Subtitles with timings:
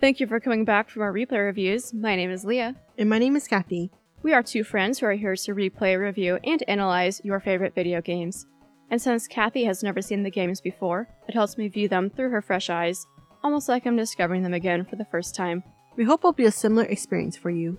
[0.00, 1.92] Thank you for coming back from our replay reviews.
[1.92, 2.74] My name is Leah.
[2.96, 3.90] And my name is Kathy.
[4.22, 8.00] We are two friends who are here to replay, review, and analyze your favorite video
[8.00, 8.46] games.
[8.90, 12.30] And since Kathy has never seen the games before, it helps me view them through
[12.30, 13.06] her fresh eyes,
[13.44, 15.62] almost like I'm discovering them again for the first time.
[15.96, 17.76] We hope it'll be a similar experience for you.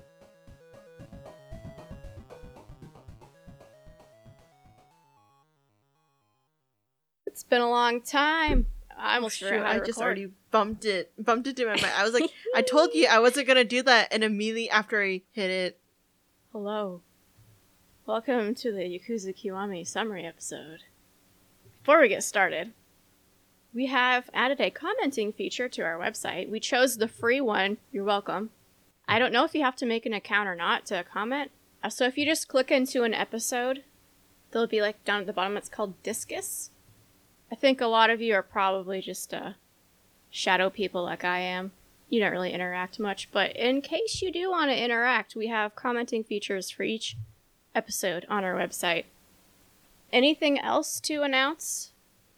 [7.25, 8.67] It's been a long time.
[9.01, 9.65] I almost Shoot, forgot.
[9.65, 10.05] I to just record.
[10.05, 11.93] already bumped it, bumped it to my mind.
[11.97, 15.21] I was like, I told you I wasn't gonna do that, and immediately after I
[15.31, 15.77] hit it,
[16.51, 17.01] Hello.
[18.05, 20.81] Welcome to the Yakuza Kiwami summary episode.
[21.81, 22.73] Before we get started,
[23.73, 26.49] we have added a commenting feature to our website.
[26.49, 27.77] We chose the free one.
[27.91, 28.49] You're welcome.
[29.07, 31.51] I don't know if you have to make an account or not to comment.
[31.83, 33.83] Uh, So if you just click into an episode,
[34.51, 36.69] there'll be like down at the bottom, it's called Disqus.
[37.51, 39.53] I think a lot of you are probably just uh,
[40.29, 41.71] shadow people like I am
[42.09, 45.77] you don't really interact much, but in case you do want to interact, we have
[45.77, 47.15] commenting features for each
[47.73, 49.05] episode on our website.
[50.11, 51.91] Anything else to announce?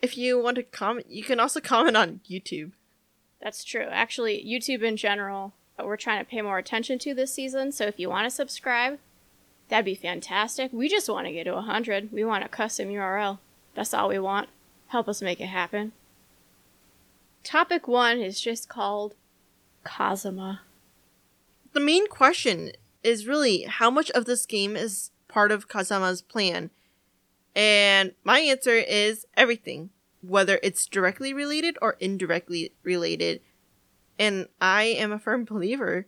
[0.03, 2.73] if you want to comment, you can also comment on YouTube.
[3.41, 3.87] That's true.
[3.89, 7.85] Actually, YouTube in general, uh, we're trying to pay more attention to this season, so
[7.85, 8.99] if you want to subscribe,
[9.69, 10.73] that'd be fantastic.
[10.73, 12.11] We just want to get to 100.
[12.11, 13.39] We want a custom URL.
[13.75, 14.49] That's all we want.
[14.93, 15.91] Help us make it happen.
[17.43, 19.15] Topic 1 is just called
[19.83, 20.61] Kazuma.
[21.71, 26.69] The main question is really how much of this game is part of Kazama's plan,
[27.55, 29.89] and my answer is everything,
[30.21, 33.41] whether it's directly related or indirectly related.
[34.19, 36.05] And I am a firm believer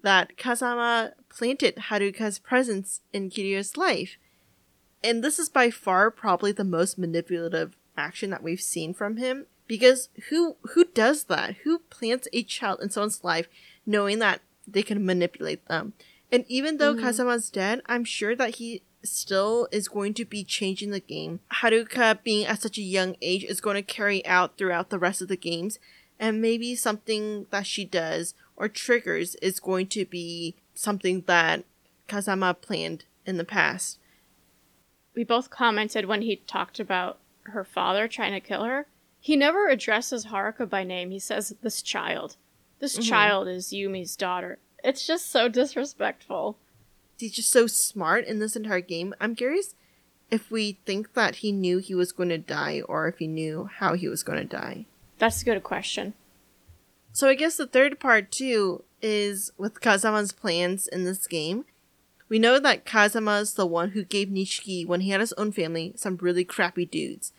[0.00, 4.16] that Kazama planted Haruka's presence in Kiryu's life.
[5.02, 9.46] And this is by far probably the most manipulative action that we've seen from him
[9.66, 11.56] because who who does that?
[11.64, 13.48] Who plants a child in someone's life
[13.86, 15.92] knowing that they can manipulate them?
[16.30, 17.00] And even though Mhm.
[17.00, 21.40] Kazama's dead, I'm sure that he still is going to be changing the game.
[21.60, 25.20] Haruka being at such a young age is going to carry out throughout the rest
[25.20, 25.78] of the games
[26.18, 31.64] and maybe something that she does or triggers is going to be something that
[32.08, 33.98] Kazama planned in the past.
[35.14, 38.86] we both commented when he talked about her father trying to kill her.
[39.20, 41.10] He never addresses Haruka by name.
[41.10, 42.36] He says, This child.
[42.80, 43.08] This Mhm.
[43.08, 44.58] child is Yumi's daughter.
[44.82, 46.58] It's just so disrespectful.
[47.18, 49.14] He's just so smart in this entire game.
[49.20, 49.74] I'm curious
[50.30, 53.68] if we think that he knew he was going to die or if he knew
[53.78, 54.86] how he was going to die.
[55.18, 56.14] That's a good question.
[57.12, 61.64] So I guess the third part too is with Kazama's plans in this game.
[62.32, 65.92] We know that Kazama's the one who gave Nishiki, when he had his own family,
[65.96, 67.34] some really crappy dudes.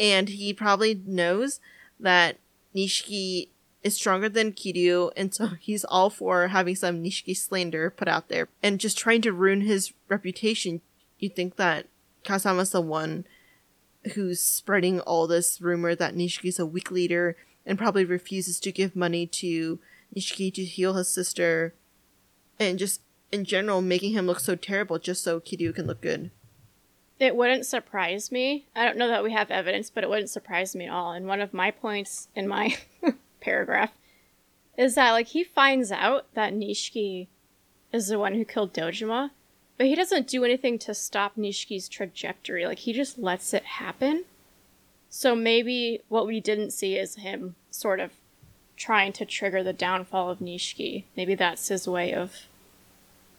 [0.00, 1.60] And he probably knows
[2.00, 2.38] that
[2.74, 3.50] Nishiki
[3.84, 8.28] is stronger than Kiryu, and so he's all for having some Nishiki slander put out
[8.28, 10.80] there and just trying to ruin his reputation.
[11.20, 11.86] You think that
[12.24, 13.24] Kazama's the one
[14.14, 18.96] who's spreading all this rumor that Nishiki's a weak leader and probably refuses to give
[18.96, 19.78] money to
[20.12, 21.72] Nishiki to heal his sister,
[22.58, 23.00] and just
[23.30, 26.30] in general making him look so terrible just so Kiryu can look good.
[27.18, 28.66] It wouldn't surprise me.
[28.76, 31.12] I don't know that we have evidence, but it wouldn't surprise me at all.
[31.12, 32.76] And one of my points in my
[33.40, 33.92] paragraph
[34.76, 37.26] is that, like, he finds out that Nishiki
[37.92, 39.30] is the one who killed Dojima,
[39.76, 42.66] but he doesn't do anything to stop Nishiki's trajectory.
[42.66, 44.24] Like, he just lets it happen.
[45.10, 48.12] So maybe what we didn't see is him sort of
[48.76, 51.04] trying to trigger the downfall of Nishiki.
[51.16, 52.46] Maybe that's his way of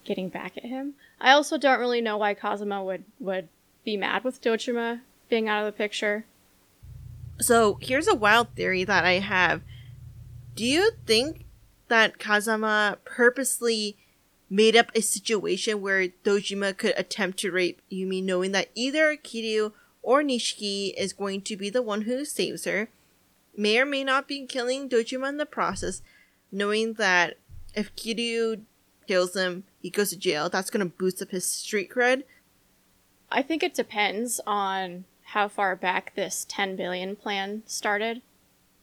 [0.10, 0.96] getting back at him.
[1.22, 3.48] I also don't really know why Kazuma would would
[3.86, 6.26] be mad with Dojima being out of the picture.
[7.40, 9.62] So here's a wild theory that I have.
[10.56, 11.46] Do you think
[11.90, 13.98] that Kazama purposely
[14.50, 19.74] made up a situation where Dojima could attempt to rape Yumi knowing that either Kiryu
[20.02, 22.90] or Nishiki is going to be the one who saves her,
[23.56, 26.02] may or may not be killing Dojima in the process,
[26.52, 27.38] knowing that
[27.76, 28.62] if Kiryu
[29.08, 32.24] kills him, he goes to jail, that's going to boost up his street cred?
[33.32, 38.22] I think it depends on how far back this 10 billion plan started.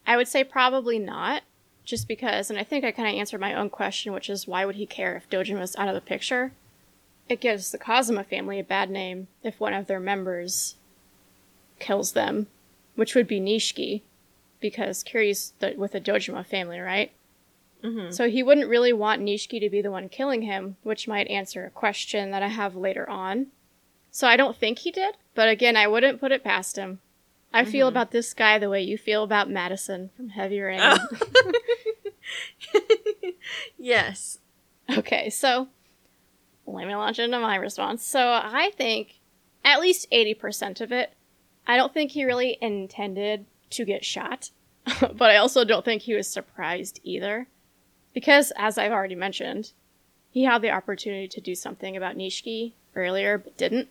[0.07, 1.43] I would say probably not,
[1.85, 4.65] just because, and I think I kind of answered my own question, which is why
[4.65, 6.53] would he care if Dojima's out of the picture?
[7.29, 10.77] It gives the Kazuma family a bad name if one of their members
[11.81, 12.47] kills them,
[12.95, 14.03] which would be Nishiki,
[14.61, 17.11] because Kiryu's the, with the Dojima family, right?
[17.85, 18.11] Mm-hmm.
[18.11, 21.65] So he wouldn't really want Nishiki to be the one killing him, which might answer
[21.65, 23.49] a question that I have later on.
[24.11, 27.01] So I don't think he did, but again, I wouldn't put it past him.
[27.53, 27.91] I feel Mhm.
[27.91, 30.81] about this guy the way you feel about Madison from Heavy Rain.
[33.79, 34.39] yes.
[34.97, 35.69] Okay, so
[36.67, 38.05] let me launch into my response.
[38.05, 39.21] So I think
[39.65, 41.13] at least 80% of it,
[41.67, 44.51] I don't think he really intended to get shot,
[45.01, 47.49] but I also don't think he was surprised either.
[48.17, 49.73] Because, as I've already mentioned,
[50.31, 53.91] he had the opportunity to do something about Nishiki earlier, but didn't.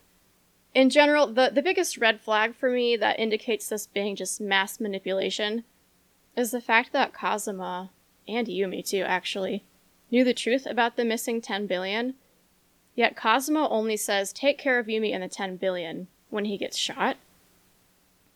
[0.73, 4.79] In general, the, the biggest red flag for me that indicates this being just mass
[4.79, 5.63] manipulation
[6.35, 7.91] is the fact that Kazuma,
[8.27, 9.63] and Yumi too, actually,
[10.09, 12.15] knew the truth about the missing 10 billion,
[12.95, 16.77] yet Kazuma only says, take care of Yumi and the 10 billion when he gets
[16.77, 17.17] shot.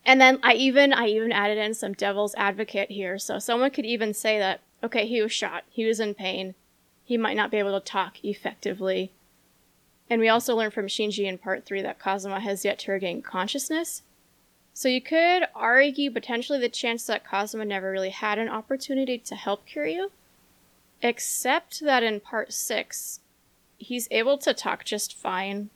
[0.06, 3.88] And then I even I even added in some devil's advocate here, so someone could
[3.88, 6.56] even say that okay, he was shot, he was in pain,
[7.04, 9.12] he might not be able to talk effectively.
[10.10, 13.22] And we also learned from Shinji in part 3 that Kazuma has yet to regain
[13.22, 14.04] consciousness.
[14.74, 19.36] So you could argue potentially the chance that Kazuma never really had an opportunity to
[19.36, 20.10] help Kiryu.
[21.02, 23.20] Except that in part 6,
[23.78, 25.70] he's able to talk just fine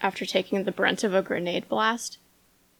[0.00, 2.18] after taking the brunt of a grenade blast.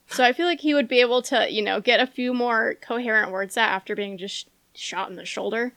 [0.09, 2.77] So I feel like he would be able to, you know, get a few more
[2.81, 5.73] coherent words out after being just shot in the shoulder.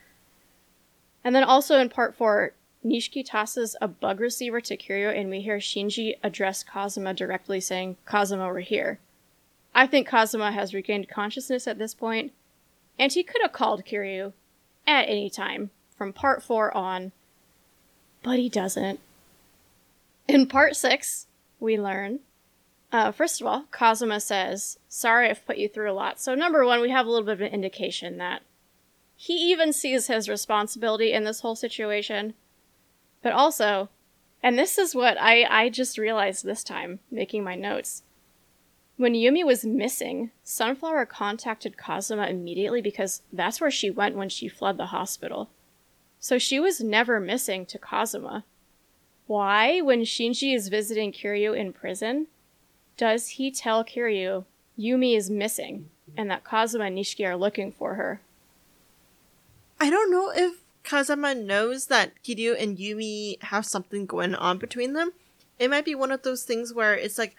[1.24, 2.54] And then also in part four,
[2.86, 7.98] Nishiki tosses a bug receiver to Kiryu, and we hear Shinji address Kazuma directly, saying,
[8.06, 9.00] Kazuma, we're here.
[9.76, 12.32] I think Kazuma has regained consciousness at this point,
[12.98, 14.32] and he could have called Kiryu
[14.88, 17.12] at any time from part four on,
[18.24, 19.02] but he doesn't.
[20.28, 21.28] In part six,
[21.60, 22.20] we learn
[22.92, 26.20] uh, first of all, Kazuma says, Sorry I've put you through a lot.
[26.20, 28.42] So, number one, we have a little bit of an indication that
[29.22, 32.34] he even sees his responsibility in this whole situation.
[33.22, 33.90] But also,
[34.42, 38.04] and this is what I, I just realized this time, making my notes.
[38.96, 44.48] When Yumi was missing, Sunflower contacted Kazuma immediately because that's where she went when she
[44.48, 45.50] fled the hospital.
[46.22, 48.46] So she was never missing to Kazuma.
[49.28, 52.28] Why, when Shinji is visiting Kiryu in prison,
[52.96, 54.46] does he tell Kiryu
[54.80, 58.22] Yumi is missing and that Kazuma and Nishiki are looking for her?
[59.80, 64.94] I don't know if Kazuma knows that Kiryu and Yumi have something going on between
[64.94, 65.12] them.
[65.58, 67.36] It might be one of those things where it's like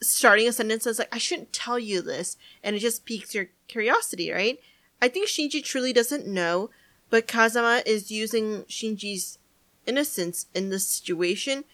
[0.00, 3.48] starting a sentence as like, I shouldn't tell you this, and it just piques your
[3.66, 4.60] curiosity, right?
[5.00, 6.70] I think Shinji truly doesn't know,
[7.10, 9.38] but Kazuma is using Shinji's
[9.86, 11.64] innocence in this situation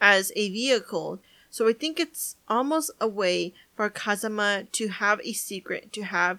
[0.00, 1.20] as a vehicle
[1.50, 6.38] so I think it's almost a way for Kazuma to have a secret, to have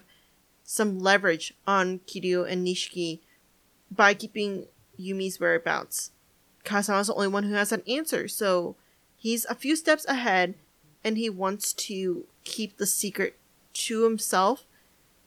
[0.64, 3.20] some leverage on Kiryu and Nishiki
[3.90, 4.66] by keeping
[4.98, 6.10] Yumi's whereabouts.
[6.64, 8.76] Kazuma's the only one who has an answer, so
[9.16, 10.54] he's a few steps ahead
[11.04, 13.36] and he wants to keep the secret
[13.72, 14.64] to himself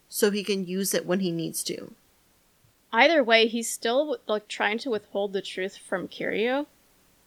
[0.07, 1.93] so he can use it when he needs to.
[2.93, 6.65] Either way, he's still like trying to withhold the truth from Kiryu,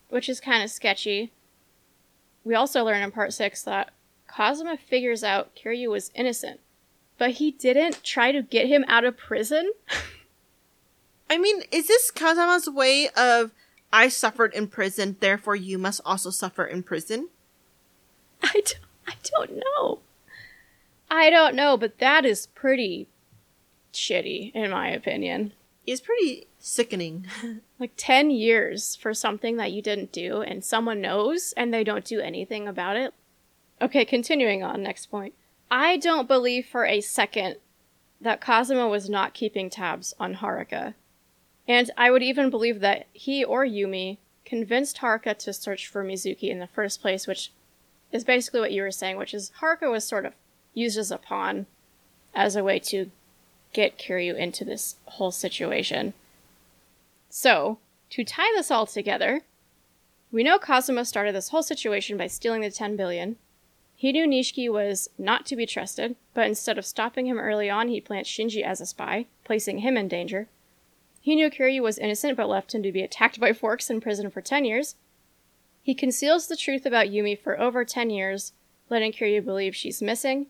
[0.08, 1.30] which is kind of sketchy
[2.48, 3.90] we also learn in part six that
[4.26, 6.60] Kazuma figures out Kiryu was innocent,
[7.18, 9.72] but he didn't try to get him out of prison.
[11.30, 13.52] I mean, is this Kazama's way of
[13.92, 17.28] I suffered in prison, therefore you must also suffer in prison?
[18.42, 20.00] I don't, I don't know.
[21.10, 23.08] I don't know, but that is pretty
[23.92, 25.52] shitty, in my opinion.
[25.86, 27.26] It's pretty sickening.
[27.78, 32.04] like 10 years for something that you didn't do and someone knows and they don't
[32.04, 33.14] do anything about it.
[33.80, 35.34] Okay, continuing on, next point.
[35.70, 37.56] I don't believe for a second
[38.20, 40.94] that Kazuma was not keeping tabs on Haruka.
[41.66, 46.50] And I would even believe that he or Yumi convinced Haruka to search for Mizuki
[46.50, 47.52] in the first place, which
[48.10, 50.32] is basically what you were saying, which is Haruka was sort of
[50.72, 51.66] used as a pawn
[52.34, 53.10] as a way to
[53.72, 56.14] get Kiryu into this whole situation.
[57.28, 57.78] So,
[58.10, 59.42] to tie this all together,
[60.32, 63.36] we know Kazuma started this whole situation by stealing the 10 billion.
[63.98, 67.88] He knew Nishiki was not to be trusted, but instead of stopping him early on,
[67.88, 70.48] he plants Shinji as a spy, placing him in danger.
[71.20, 74.30] He knew Kiryu was innocent but left him to be attacked by forks in prison
[74.30, 74.94] for 10 years.
[75.82, 78.54] He conceals the truth about Yumi for over 10 years,
[78.88, 80.46] letting Kiryu believe she's missing,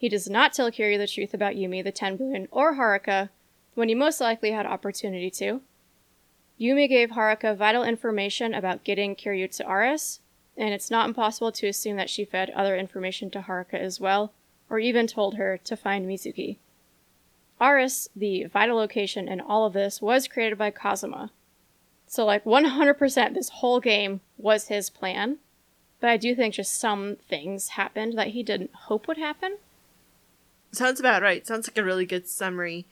[0.00, 3.28] he does not tell Kiryu the truth about Yumi, the 10 billion, or Haruka
[3.74, 5.60] when he most likely had opportunity to.
[6.58, 10.20] Yumi gave Haruka vital information about getting Kiryu to Ares,
[10.60, 14.32] and it's not impossible to assume that she fed other information to Haruka as well,
[14.68, 16.58] or even told her to find Mizuki.
[17.58, 21.30] Ares, the vital location in all of this, was created by Kazuma.
[22.06, 25.38] So, like, 100% this whole game was his plan,
[25.98, 29.56] but I do think just some things happened that he didn't hope would happen.
[30.72, 31.46] Sounds about right.
[31.46, 32.86] Sounds like a really good summary.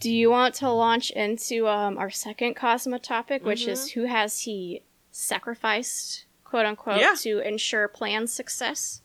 [0.00, 4.40] Do you want to launch into um, our second Kazama topic, which is who has
[4.40, 4.82] he
[5.12, 7.14] sacrificed, quote unquote, Yeah.
[7.20, 9.00] to ensure plan success?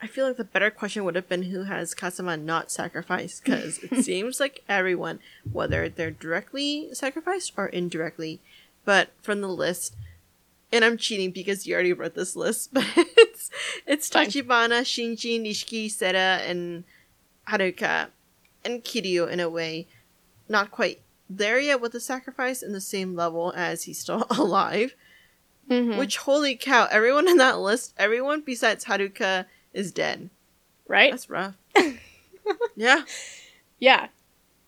[0.00, 3.78] I feel like the better question would have been who has Kazama not sacrificed, because
[3.78, 5.20] it seems like everyone,
[5.50, 8.40] whether they're directly sacrificed or indirectly.
[8.84, 9.94] But from the list,
[10.72, 13.48] and I'm cheating because you already wrote this list, but it's
[13.86, 14.26] it's Fine.
[14.26, 16.82] Tachibana, Shinji, Nishiki, Sera, and
[17.48, 18.08] Haruka,
[18.64, 19.86] and Kiryu in a way.
[20.48, 24.94] Not quite there yet with the sacrifice in the same level as he's still alive.
[25.70, 25.96] Mhm.
[25.98, 30.28] Which holy cow, everyone in that list, everyone besides Haruka is dead.
[30.88, 31.12] right?
[31.12, 31.54] That's rough.
[32.76, 33.02] yeah.
[33.78, 34.08] Yeah.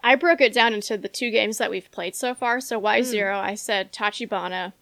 [0.02, 2.60] I broke it down into the two games that we've played so far.
[2.60, 4.72] So Y0, I said Tachibana.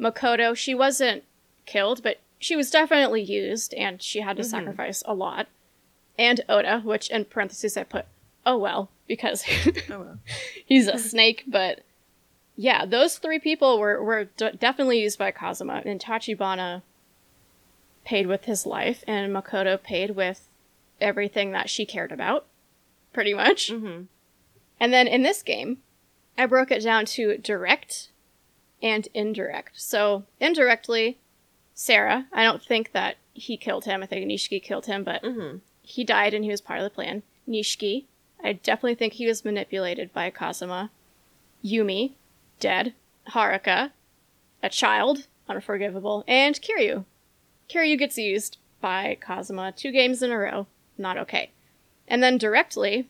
[0.00, 1.22] Makoto, she wasn't
[1.66, 4.46] killed, but she was definitely used, and she had to Mhm.
[4.50, 5.46] sacrifice a lot.
[6.18, 8.06] And Oda, which in parentheses I put,
[8.44, 9.44] oh well, because
[9.88, 10.18] Oh well.
[10.66, 11.80] he's a snake, but
[12.56, 16.82] yeah, those three people were, were d- definitely used by Kazuma, and Tachibana
[18.04, 20.48] paid with his life, and Makoto paid with
[21.00, 22.46] everything that she cared about,
[23.12, 23.70] pretty much.
[23.70, 24.02] Mm-hmm.
[24.80, 25.78] And then in this game,
[26.36, 28.10] I broke it down to direct
[28.82, 29.80] and indirect.
[29.80, 31.18] So, indirectly,
[31.74, 34.02] Sera, I don't think that he killed him.
[34.02, 35.58] I think Nishiki killed him, but Mm-hmm.
[35.82, 37.22] he died and he was part of the plan.
[37.48, 38.04] Nishiki,
[38.42, 40.90] I definitely think he was manipulated by Kazuma.
[41.64, 42.12] Yumi,
[42.62, 42.94] dead.
[43.32, 43.90] Haruka,
[44.62, 46.24] a child, unforgivable.
[46.26, 47.04] And Kiryu.
[47.68, 50.66] Kiryu gets used by Kazuma two games in a row.
[50.96, 51.50] Not okay.
[52.08, 53.08] And then directly,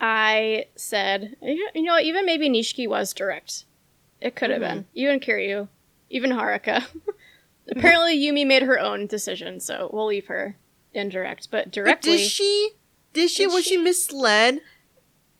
[0.00, 3.64] I said, you know, what, even maybe Nishiki was direct.
[4.20, 4.68] It could have Mhm.
[4.68, 4.86] been.
[4.94, 5.68] Even Kiryu,
[6.10, 6.84] even Haruka.
[7.70, 10.56] Apparently, Yumi made her own decision, so we'll leave her
[10.92, 11.48] indirect.
[11.50, 12.70] But But directly, did she?
[13.12, 13.44] Did she?
[13.44, 13.70] Did was she?
[13.70, 13.76] she?
[13.76, 14.60] misled?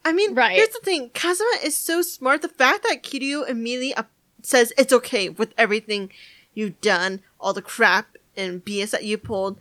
[0.05, 0.57] I mean, Right.
[0.57, 1.11] here's the thing.
[1.11, 2.43] Kazuma is so smart.
[2.43, 3.95] The fact that Kiryu immediately
[4.43, 6.11] says it's okay with everything
[6.55, 9.59] you've done, all the crap and BS that you pulled,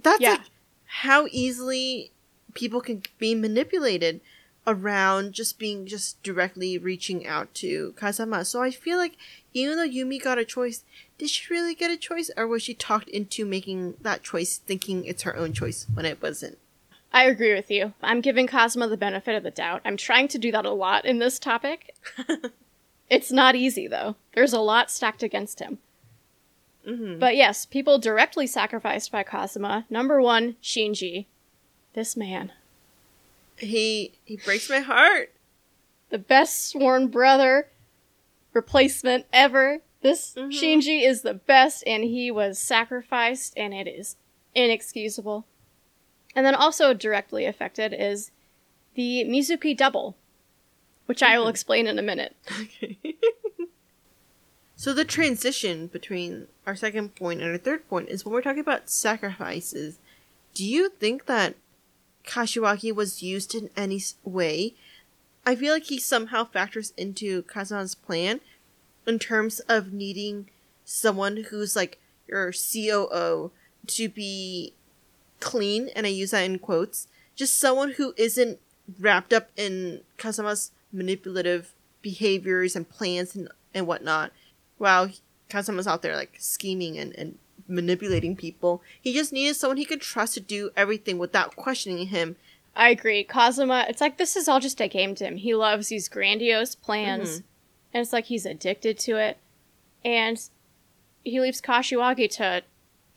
[0.00, 0.32] that's Yeah.
[0.32, 0.40] like
[0.86, 2.12] how easily
[2.54, 4.20] people can be manipulated
[4.66, 8.46] around just being just directly reaching out to Kazama.
[8.46, 9.16] So I feel like
[9.52, 10.84] even though Yumi got a choice,
[11.18, 15.04] did she really get a choice or was she talked into making that choice thinking
[15.04, 16.58] it's her own choice when it wasn't?
[17.14, 17.94] I agree with you.
[18.02, 19.82] I'm giving Kazama the benefit of the doubt.
[19.84, 21.94] I'm trying to do that a lot in this topic.
[23.08, 24.16] it's not easy, though.
[24.34, 25.78] There's a lot stacked against him.
[26.84, 27.20] Mm-hmm.
[27.20, 29.86] But yes, people directly sacrificed by Kazuma.
[29.88, 31.26] Number one, Shinji.
[31.94, 32.50] This man.
[33.56, 35.32] He he breaks my heart.
[36.10, 37.68] The best sworn brother
[38.52, 39.78] replacement ever.
[40.02, 40.50] This Mhm.
[40.50, 44.16] Shinji is the best, and he was sacrificed, and it is
[44.54, 45.46] inexcusable.
[46.34, 48.30] And then also directly affected is
[48.94, 50.16] the Mizuki double,
[51.06, 51.50] which I will Mhm.
[51.50, 52.36] explain in a minute.
[52.60, 52.98] Okay.
[54.76, 58.60] so the transition between our second point and our third point is when we're talking
[58.60, 59.98] about sacrifices.
[60.54, 61.54] Do you think that
[62.26, 64.74] Kashiwagi was used in any way?
[65.46, 68.40] I feel like he somehow factors into Kazama's plan
[69.06, 70.48] in terms of needing
[70.84, 73.50] someone who's like your COO
[73.86, 74.72] to be
[75.44, 77.06] clean, and I use that in quotes.
[77.36, 78.58] Just someone who isn't
[78.98, 81.72] wrapped up in Kazuma's manipulative
[82.02, 84.32] behaviors and plans and, and whatnot.
[84.78, 85.10] While
[85.50, 90.00] Kazuma's out there like scheming and, and manipulating people, he just needed someone he could
[90.00, 92.36] trust to do everything without questioning him.
[92.76, 93.22] I agree.
[93.24, 95.36] Kazuma, it's like this is all just a game to him.
[95.36, 97.42] He loves these grandiose plans, Mhm.
[97.92, 99.38] and it's like he's addicted to it.
[100.04, 100.40] And
[101.24, 102.62] he leaves Kashiwagi to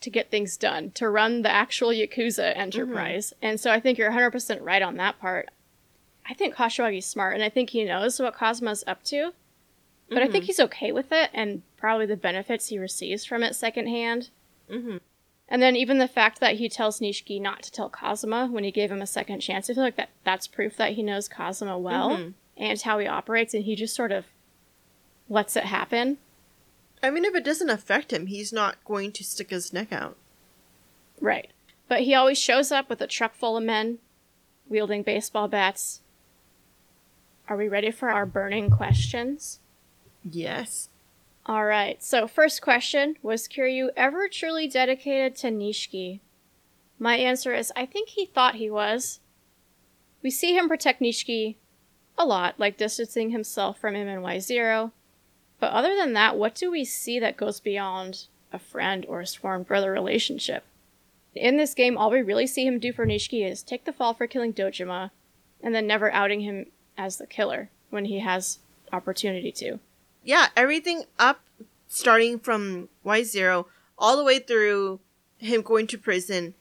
[0.00, 3.32] to get things done, to run the actual Yakuza enterprise.
[3.42, 5.48] And so I think you're 100% right on that part.
[6.28, 9.32] I think Kashiwagi's smart, and I think he knows what Kazama's up to.
[10.10, 13.54] But I think he's okay with it, and probably the benefits he receives from it
[13.54, 14.30] secondhand.
[14.70, 14.98] Mm-hmm.
[15.50, 18.70] And then even the fact that he tells Nishiki not to tell Kazuma when he
[18.70, 21.78] gave him a second chance, I feel like that that's proof that he knows Kazuma
[21.78, 22.34] well Mhm.
[22.56, 24.26] and how he operates, and he just sort of
[25.28, 26.18] lets it happen.
[27.02, 30.16] I mean, if it doesn't affect him, he's not going to stick his neck out.
[31.20, 31.50] Right.
[31.88, 33.98] But he always shows up with a truck full of men
[34.68, 36.00] wielding baseball bats.
[37.48, 39.60] Are we ready for our burning questions?
[40.22, 40.90] Yes.
[41.46, 42.02] All right.
[42.02, 46.20] So, first question Was Kiryu ever truly dedicated to Nishiki?
[46.98, 49.20] My answer is I think he thought he was.
[50.22, 51.56] We see him protect Nishiki
[52.18, 54.90] a lot, like distancing himself from him in Y0.
[55.60, 59.26] But other than that, what do we see that goes beyond a friend or a
[59.26, 60.64] sworn brother relationship?
[61.34, 64.14] In this game, all we really see him do for Nishiki is take the fall
[64.14, 65.10] for killing Dojima,
[65.62, 67.70] and then never outing him as the killer.
[67.90, 68.58] when he has
[68.92, 69.78] opportunity to.
[70.24, 71.40] Yeah, everything up
[71.86, 73.66] starting from Y Zero
[73.98, 75.00] all the way through
[75.38, 76.54] him going to prison.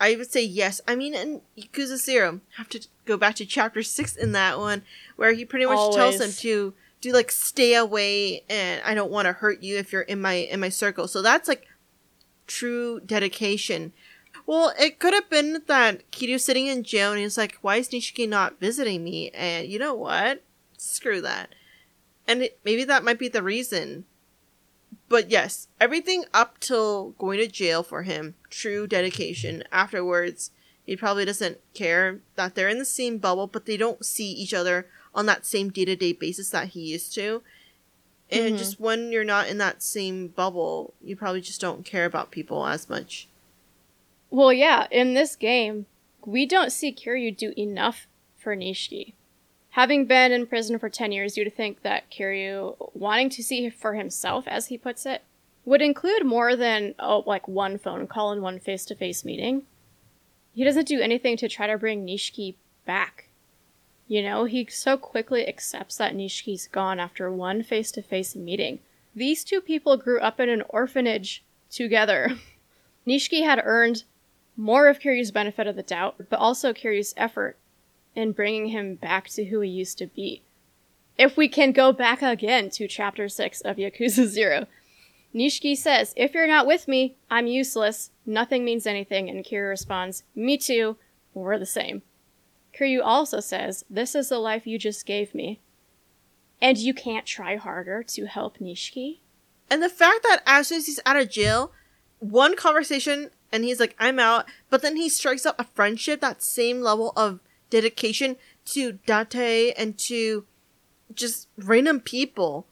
[0.00, 0.80] I would say yes.
[0.88, 4.82] I mean, in Yakuza Zero, have to go back to chapter six in that one,
[5.16, 9.26] where he pretty much tells him to do like stay away, and I don't want
[9.26, 11.08] to hurt you if you're in my in my circle.
[11.08, 11.66] So that's like
[12.46, 13.92] true dedication.
[14.46, 17.88] Well, it could have been that Kiryu's sitting in jail and he's like, why is
[17.88, 19.30] Nishiki not visiting me?
[19.30, 20.42] And you know what?
[20.76, 21.54] Screw that.
[22.26, 24.04] And it, maybe that might be the reason.
[25.08, 29.64] But yes, everything up till going to jail for him, true dedication.
[29.72, 30.50] Afterwards,
[30.86, 34.54] he probably doesn't care that they're in the same bubble, but they don't see each
[34.54, 37.42] other on that same day to day basis that he used to.
[38.30, 38.58] And Mhm.
[38.58, 42.66] just when you're not in that same bubble, you probably just don't care about people
[42.66, 43.28] as much.
[44.30, 45.86] Well, yeah, in this game,
[46.24, 48.06] we don't see Kiryu do enough
[48.36, 49.14] for Nishiki.
[49.70, 53.94] Having been in prison for 10 years, you'd think that Kiryu, wanting to see for
[53.94, 55.22] himself, as he puts it,
[55.64, 59.66] would include more than, oh, like one phone call and one face to face meeting.
[60.54, 62.54] He doesn't do anything to try to bring Nishiki
[62.84, 63.28] back.
[64.08, 68.80] You know, he so quickly accepts that Nishiki's gone after one face to face meeting.
[69.14, 72.36] These two people grew up in an orphanage together.
[73.06, 74.04] Nishiki had earned
[74.56, 77.56] more of Kiryu's benefit of the doubt, but also Kiryu's effort
[78.14, 80.42] in bringing him back to who he used to be.
[81.16, 84.66] If we can go back again to chapter 6 of Yakuza 0,
[85.34, 88.10] Nishiki says, If you're not with me, I'm useless.
[88.26, 89.28] Nothing means anything.
[89.28, 90.96] And Kiryu responds, Me too.
[91.34, 92.02] We're the same.
[92.78, 95.60] Kiryu also says, This is the life you just gave me.
[96.60, 99.18] And you can't try harder to help Nishiki?
[99.70, 101.72] And the fact that as soon as he's out of jail,
[102.18, 106.42] one conversation and he's like, I'm out, but then he strikes up a friendship, that
[106.42, 110.44] same level of dedication to Date and to
[111.14, 112.66] just random people.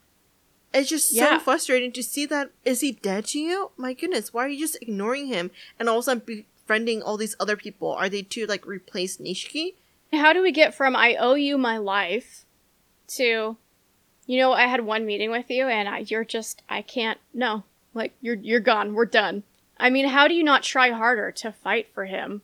[0.72, 2.50] It's just so frustrating to see that.
[2.64, 3.70] Is he dead to you?
[3.76, 7.16] My goodness, why are you just ignoring him and all of a sudden befriending all
[7.16, 7.92] these other people?
[7.92, 9.74] Are they to like replace Nishiki?
[10.12, 12.44] How do we get from I owe you my life
[13.08, 13.56] to,
[14.26, 17.64] you know, I had one meeting with you and I, you're just I can't no
[17.94, 19.42] like you're you're gone we're done.
[19.78, 22.42] I mean, how do you not try harder to fight for him?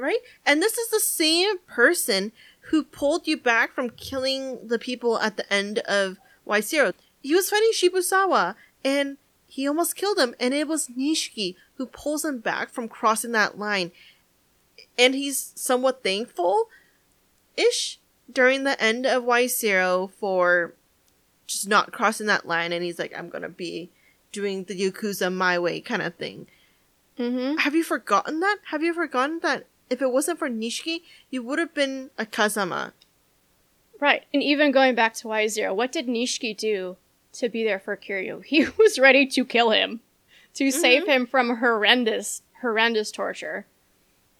[0.00, 0.18] right?
[0.44, 2.32] And this is the same person
[2.70, 6.92] who pulled you back from killing the people at the end of Y Zero.
[7.22, 8.54] He was fighting Shibusawa
[8.84, 13.32] and he almost killed him, and it was Nishiki who pulls him back from crossing
[13.32, 13.90] that line.
[14.96, 16.68] And he's somewhat thankful
[17.56, 17.98] ish
[18.32, 20.74] during the end of Y Zero for
[21.48, 23.90] just not crossing that line, and he's like, I'm gonna be
[24.30, 26.46] doing the Yakuza my way kind of thing
[27.18, 27.56] Mm-hmm.
[27.58, 28.58] have you forgotten that?
[28.70, 32.92] Have you forgotten that if it wasn't for Nishiki, you would have been a Kazama?
[33.98, 34.24] Right.
[34.32, 36.96] And even going back to Y Zero, what did Nishiki do
[37.34, 38.44] to be there for Kiryu?
[38.46, 40.00] He was ready to kill him,
[40.54, 40.80] to mm-hmm.
[40.80, 43.66] save him from horrendous, horrendous torture.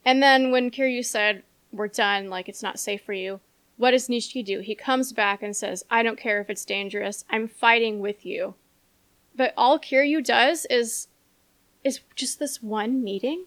[0.05, 3.40] And then when Kiryu said, We're done, like it's not safe for you,
[3.76, 4.61] what does Nishiki do?
[4.61, 8.55] He comes back and says, I don't care if it's dangerous, I'm fighting with you.
[9.35, 11.09] But all Kiryu does is
[11.83, 13.44] is just this one meeting?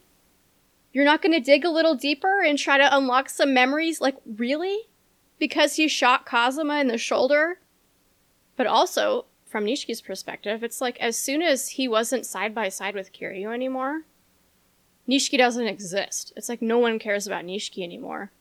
[0.92, 4.02] You're not gonna dig a little deeper and try to unlock some memories?
[4.02, 4.88] Like, really?
[5.44, 7.60] because he shot Kazuma in the shoulder.
[8.56, 12.96] But also, from Nishiki's perspective, it's like as soon as he wasn't side by side
[12.96, 14.02] with Kiryu anymore,
[15.08, 16.34] Nishiki doesn't exist.
[16.36, 18.32] It's like no one cares about Nishiki anymore.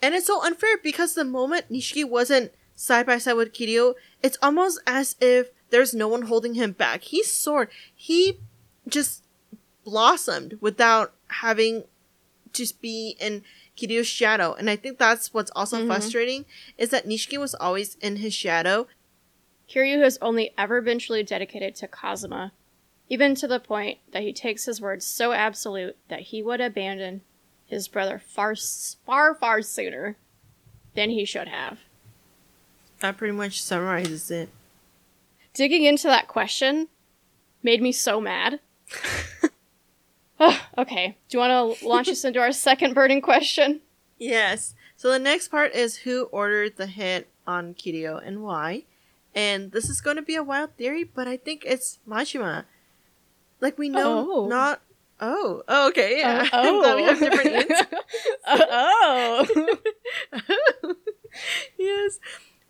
[0.00, 4.38] And it's so unfair because the moment Nishiki wasn't side by side with Kiryu, it's
[4.42, 7.02] almost as if there's no one holding him back.
[7.02, 7.68] He soared.
[7.94, 8.38] He
[8.88, 9.24] just
[9.84, 11.84] blossomed without having
[12.54, 13.42] to be in
[13.76, 14.54] Kiryu's shadow.
[14.54, 15.86] And I think that's what's also Mhm.
[15.86, 16.46] frustrating
[16.78, 18.86] is that Nishiki was always in his shadow.
[19.68, 22.52] Kiryu has only ever been truly dedicated to Kazuma,
[23.08, 27.22] even to the point that he takes his words so absolute that he would abandon
[27.66, 28.54] his brother far,
[29.06, 30.16] far, far sooner
[30.94, 31.80] than he should have.
[33.00, 34.48] That pretty much summarizes it.
[35.52, 36.88] digging into that question
[37.62, 38.60] made me so mad.
[40.40, 43.80] Ugh, okay, do you want to launch us into our second burning question?
[44.18, 44.74] Yes.
[44.96, 48.84] So the next part is who ordered the hit on Kiryu and why.
[49.34, 52.64] And this is going to be a wild theory, but I think it's Majima.
[53.60, 54.46] Like we know Oh.
[54.46, 54.80] not.
[55.20, 56.18] Oh, oh okay.
[56.18, 56.48] Yeah.
[56.52, 57.86] Uh, glad we have different answers.
[58.46, 59.76] Uh, oh.
[61.78, 62.18] yes.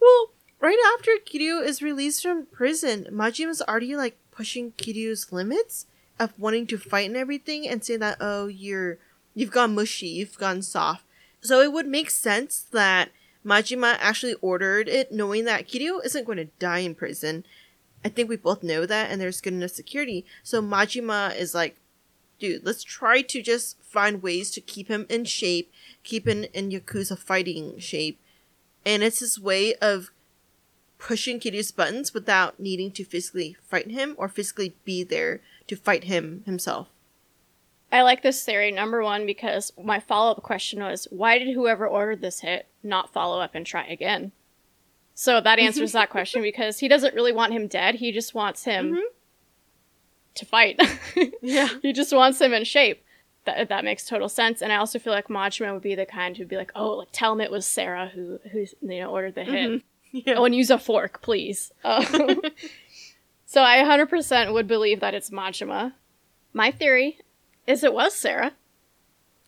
[0.00, 5.87] Well, right after Kiryu is released from prison, Majima's already like pushing Kiryu's limits
[6.18, 8.98] of wanting to fight and everything and saying that, oh, you're
[9.35, 11.05] you've gone mushy, you've gone soft.
[11.40, 13.11] So it would make sense that
[13.44, 17.44] Majima actually ordered it knowing that Kiryu isn't going to die in prison.
[18.04, 20.24] I think we both know that and there's good enough security.
[20.42, 21.76] So Majima is like,
[22.38, 26.70] dude, let's try to just find ways to keep him in shape, keep him in
[26.70, 28.18] Yakuza fighting shape.
[28.87, 30.11] And it's his way of
[30.98, 36.04] pushing Kiryu's buttons without needing to physically fight him or physically be there to fight
[36.04, 36.88] him himself.
[37.94, 41.87] I like this theory, number one, because my follow up question was why did whoever
[41.87, 44.33] ordered this hit not follow up and try again?
[45.14, 47.94] So that answers that question because he doesn't really want him dead.
[47.94, 49.02] He just wants him Mhm.
[50.35, 50.80] to fight.
[51.40, 51.68] Yeah.
[51.83, 53.04] he just wants him in shape.
[53.44, 54.61] That, that makes total sense.
[54.61, 57.09] And I also feel like Majima would be the kind who'd be like, oh, like,
[57.12, 59.70] tell him it was Sera who, who you know, ordered the hit.
[59.70, 59.83] Mhm.
[60.11, 60.35] Yeah.
[60.37, 61.70] Oh, and use a fork, please.
[61.85, 62.40] Um,
[63.46, 65.92] so I 100% would believe that it's Majima.
[66.52, 67.18] My theory
[67.66, 68.53] is it was Sera.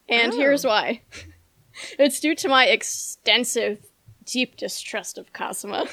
[0.08, 0.36] And Oh.
[0.36, 1.02] here's why.
[1.98, 3.86] it's due to my extensive,
[4.24, 5.86] deep distrust of Kazuma.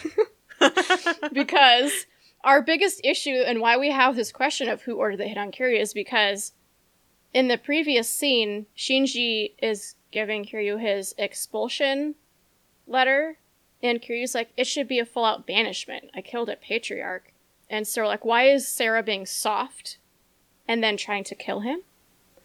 [1.34, 2.06] because
[2.44, 5.52] our biggest issue and why we have this question of who ordered the hit on
[5.52, 6.54] Kiryu is because
[7.34, 12.16] in the previous scene, Shinji is giving Kiryu his expulsion
[12.86, 13.38] letter,
[13.82, 16.12] and Kiryu's like, it should be a full out banishment.
[16.14, 17.34] I killed a patriarch.
[17.70, 19.98] And so, like, why is Sera being soft
[20.68, 21.80] and then trying to kill him?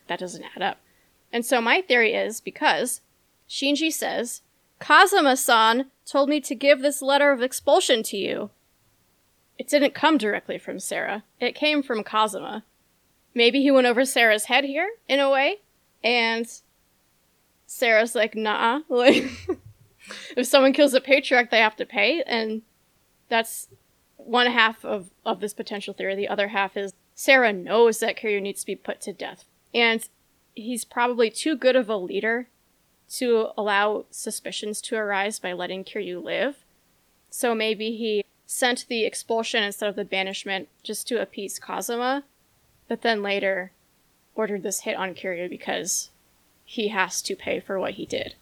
[0.08, 0.78] That doesn't add up.
[1.32, 3.02] And so, my theory is because
[3.48, 4.42] Shinji says,
[4.80, 8.50] Kazuma san told me to give this letter of expulsion to you.
[9.58, 12.64] It didn't come directly from Sera, it came from Kazuma.
[13.34, 15.58] Maybe he went over Sera's head here, in a way,
[16.02, 16.46] and
[17.66, 18.80] Sera's like, nah.
[18.88, 19.24] Like,
[20.36, 22.62] if someone kills a patriarch, they have to pay, and
[23.28, 23.68] that's
[24.16, 26.14] one half of, of this potential theory.
[26.14, 30.08] The other half is Sera knows that Kiryu needs to be put to death, and
[30.54, 32.48] he's probably too good of a leader
[33.10, 36.56] to allow suspicions to arise by letting Kiryu live.
[37.30, 42.24] So maybe he sent the expulsion instead of the banishment just to appease Kazuma,
[42.86, 43.72] but then later
[44.34, 46.10] ordered this hit on Kiryu because
[46.64, 48.34] he has to pay for what he did.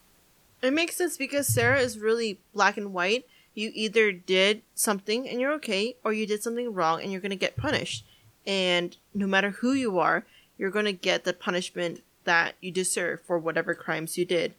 [0.62, 3.26] It makes sense because Sera is really black and white.
[3.54, 7.30] You either did something and you're okay, or you did something wrong and you're going
[7.30, 8.04] to get punished.
[8.46, 10.24] And no matter who you are,
[10.58, 14.54] you're going to get the punishment that you deserve for whatever crimes you did.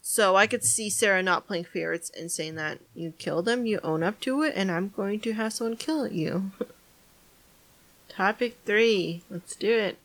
[0.00, 3.80] So I could see Sera not playing favorites and saying that you killed them, you
[3.82, 6.52] own up to it, and I'm going to have someone kill you.
[8.08, 9.22] Topic three.
[9.30, 9.98] Let's do it.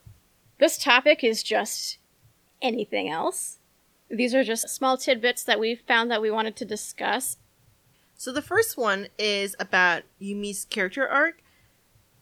[0.59, 1.97] This topic is just
[2.61, 3.57] anything else.
[4.09, 7.37] These are just small tidbits that we found that we wanted to discuss.
[8.15, 11.42] So the first one is about Yumi's character arc.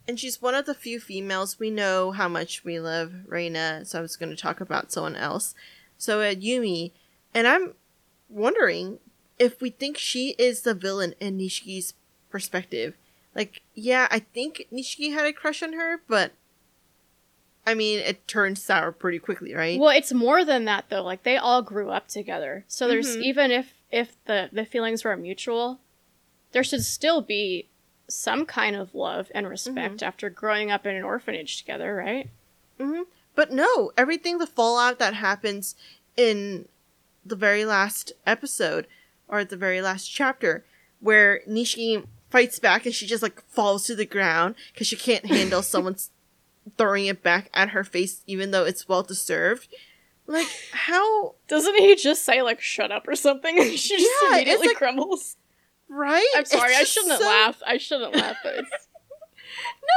[0.07, 3.99] And she's one of the few females we know how much we love Reina, so
[3.99, 5.53] I was going to talk about someone else.
[5.97, 6.91] So at Yumi,
[7.33, 7.75] and I'm
[8.29, 8.99] wondering
[9.37, 11.93] if we think she is the villain in Nishiki's
[12.29, 12.95] perspective.
[13.35, 16.31] Like, yeah, I think Nishiki had a crush on her, but
[17.65, 19.79] I mean, it turned sour pretty quickly, right?
[19.79, 21.03] Well, it's more than that though.
[21.03, 22.65] Like they all grew up together.
[22.67, 23.21] So there's Mhm.
[23.21, 25.79] even if if the the feelings were mutual,
[26.53, 27.67] there should still be
[28.13, 32.29] some kind of love and respect after growing up in an orphanage together, right?
[32.79, 33.01] hmm
[33.35, 35.75] But no, everything the fallout that happens
[36.17, 36.67] in
[37.25, 38.87] the very last episode
[39.27, 40.65] or the very last chapter,
[40.99, 45.25] where Nishiki fights back and she just like falls to the ground because she can't
[45.25, 46.09] handle someone's
[46.77, 49.67] throwing it back at her face, even though it's well deserved.
[50.27, 54.35] Like how Doesn't he just say like "shut up" or something, and she just Yeah,
[54.35, 55.35] immediately like- crumbles?
[55.91, 56.27] Right?
[56.35, 57.61] I'm sorry, I shouldn't so- laugh.
[57.65, 58.37] I shouldn't laugh.
[58.43, 58.69] But it's,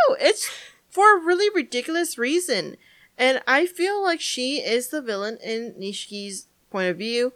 [0.09, 0.50] No, it's
[0.90, 2.76] for a really ridiculous reason.
[3.16, 7.33] And I feel like she is the villain in Nishiki's point of view.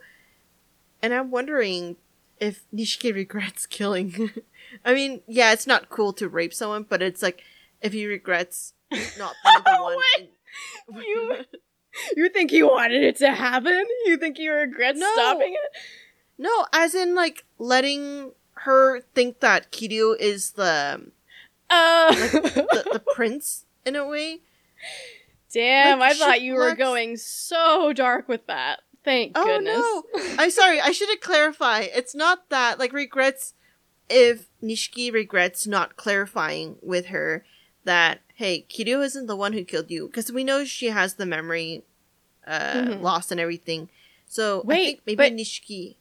[1.01, 1.97] And I'm wondering
[2.41, 4.31] if Nishiki regrets killing.
[4.85, 7.43] I mean, yeah, it's not cool to rape someone, but it's like
[7.81, 9.97] if he regrets not being the oh, one.
[10.19, 10.29] in-
[11.03, 11.45] You-
[12.17, 13.85] you think he wanted it to happen?
[14.07, 15.11] You think he regrets No.
[15.15, 15.81] stopping it?
[16.39, 21.11] no, as in like letting her think that Kiryu is the
[21.71, 24.41] Uh, the, the prince in a way.
[25.53, 25.99] damn!
[25.99, 28.81] like, I thought you were going so dark with that.
[29.05, 29.77] Thank Oh goodness.
[29.77, 30.35] no!
[30.39, 30.81] I'm sorry.
[30.81, 31.91] I should have clarified.
[31.95, 33.55] It's not that like regrets.
[34.11, 37.45] If Nishiki regrets not clarifying with her
[37.85, 41.27] that hey, Kiryu isn't the one who killed you, because we know she has the
[41.27, 41.85] memory
[42.47, 43.03] uh, Mhm.
[43.03, 43.89] loss and everything.
[44.27, 45.97] So I Wait, think maybe but- Nishiki.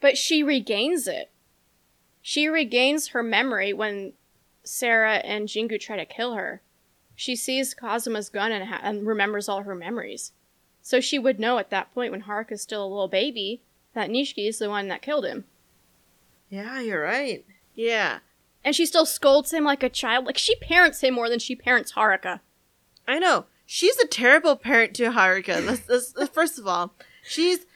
[0.00, 1.30] But she regains it.
[2.28, 4.12] She regains her memory when
[4.64, 6.60] Sera and Jingu try to kill her.
[7.14, 10.32] She sees Kazuma's gun and, ha- and remembers all her memories.
[10.82, 13.60] So she would know at that point when Haruka's still a little baby
[13.94, 15.44] that Nishiki is the one that killed him.
[16.50, 17.44] Yeah, you're right.
[17.76, 18.18] Yeah.
[18.64, 20.26] And she still scolds him like a child.
[20.26, 22.40] Like, she parents him more than she parents Haruka.
[23.06, 23.44] I know.
[23.66, 25.64] She's a terrible parent to Haruka.
[25.64, 27.66] That's, that's, that's- first of all, she's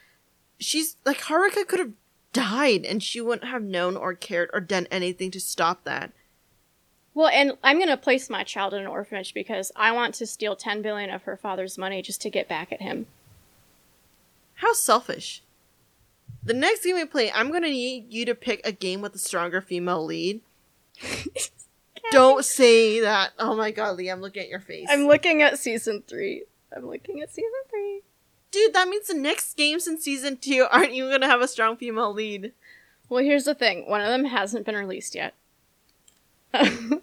[0.59, 1.93] she's like Haruka could have
[2.33, 6.11] died and she wouldn't have known or cared or done anything to stop that.
[7.13, 10.25] Well, and I'm going to place my child in an orphanage because I want to
[10.25, 13.07] steal 10 billion of her father's money just to get back at him.
[14.55, 15.41] How selfish.
[16.43, 19.19] The next game we play, I'm gonna need you to pick a game with a
[19.19, 20.41] stronger female lead.
[22.11, 23.31] Don't say that.
[23.37, 24.87] Oh my god, Lee, I'm looking at your face.
[24.89, 26.43] I'm looking at season 3.
[26.75, 28.01] I'm looking at season 3.
[28.51, 31.77] Dude, that means the next games in season two aren't even gonna have a strong
[31.77, 32.51] female lead.
[33.09, 33.89] Well, here's the thing.
[33.89, 35.33] One of them hasn't been released yet.
[36.53, 37.01] the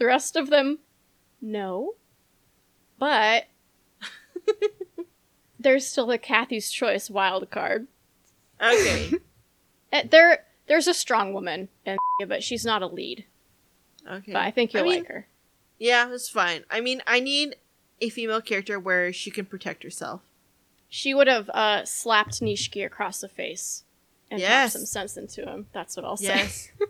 [0.00, 0.78] rest of them,
[1.40, 1.94] no.
[2.98, 3.44] But
[5.58, 7.86] there's still a Kathy's Choice wild card.
[8.60, 9.12] Okay.
[9.12, 9.18] Uh,
[10.10, 13.24] There, there's a strong woman, in but she's not a lead.
[14.06, 14.34] Okay.
[14.34, 15.26] But I think you'll I mean, like her.
[15.78, 16.64] Yeah, it's fine.
[16.70, 17.56] I mean, I need
[18.00, 20.20] a female character where she can protect herself.
[20.88, 23.84] She would have uh, slapped Nishiki across the face
[24.30, 24.72] and Yes.
[24.72, 25.66] some sense into him.
[25.72, 26.26] That's what I'll say.
[26.36, 26.70] Yes.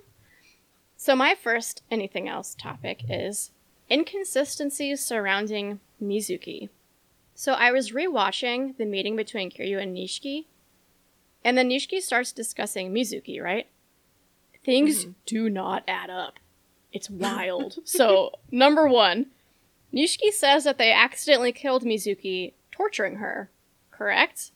[1.01, 3.53] So my first anything else topic is
[3.89, 6.71] inconsistencies surrounding Mizuki.
[7.37, 10.47] So I was rewatching the meeting between Kiryu and Nishiki,
[11.45, 13.69] and then Nishiki starts discussing Mizuki, right?
[14.65, 16.35] Things do not add up.
[16.93, 17.79] It's wild.
[17.85, 19.27] so, number one,
[19.93, 23.51] Nishiki says that they accidentally killed Mizuki, torturing her.
[23.91, 24.53] Correct?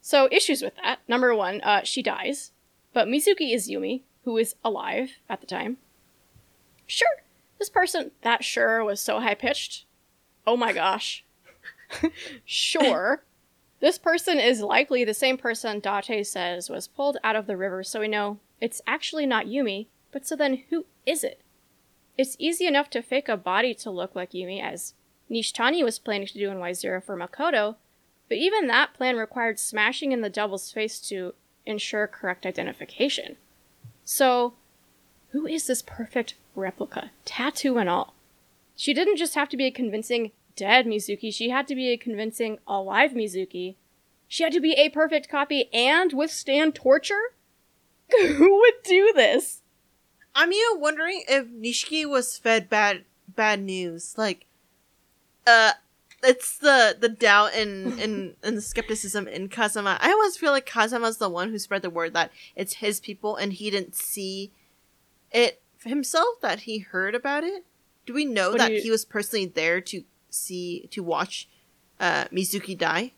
[0.00, 1.00] So, issues with that.
[1.08, 2.52] Number one, uh, she dies,
[2.92, 5.78] but Mizuki is Yumi, who is alive at the time.
[6.86, 7.22] Sure,
[7.58, 9.84] this person, that sure was so high pitched.
[10.46, 11.24] Oh my gosh.
[12.44, 13.24] sure.
[13.80, 17.82] This person is likely the same person Date says was pulled out of the river,
[17.82, 21.40] so we know it's actually not Yumi, but so then who is it?
[22.18, 24.94] It's easy enough to fake a body to look like Yumi, as
[25.30, 27.76] Nishitani was planning to do in Y0 for Makoto,
[28.28, 33.36] but even that plan required smashing in the double's face to ensure correct identification.
[34.04, 34.54] So,
[35.30, 38.14] who is this perfect replica, tattoo and all?
[38.74, 41.96] She didn't just have to be a convincing dead Mizuki, she had to be a
[41.96, 43.76] convincing alive Mizuki.
[44.26, 47.22] She had to be a perfect copy and withstand torture?
[48.10, 49.62] who would do this?
[50.38, 54.14] I'm even wondering if Nishiki was fed bad bad news.
[54.16, 54.46] Like,
[55.46, 55.72] uh,
[56.22, 59.98] it's the the doubt and and and the skepticism in Kazama.
[60.00, 63.34] I almost feel like Kazama's the one who spread the word that it's his people,
[63.34, 64.52] and he didn't see
[65.32, 66.40] it himself.
[66.40, 67.64] That he heard about it.
[68.06, 71.48] Do we know What that you- he was personally there to see to watch
[71.98, 73.12] uh Mizuki die?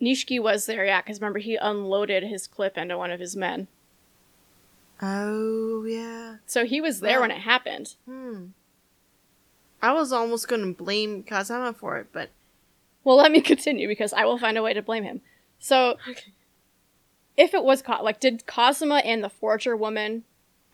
[0.00, 3.66] Nishiki was there, yeah, because remember he unloaded his clip into one of his men.
[5.02, 6.36] Oh yeah.
[6.46, 7.94] So he was there when it happened.
[8.06, 8.46] Hmm.
[9.82, 12.30] I was almost going to blame Kazama for it, but
[13.04, 15.20] Well, let me continue because I will find a way to blame him.
[15.58, 15.96] So,
[17.36, 20.24] if it was Ka- like, did Kazuma and the Forger woman,